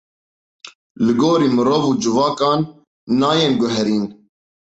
[1.05, 2.59] Li gorî mirov û civakan
[3.21, 4.05] nayên guherîn.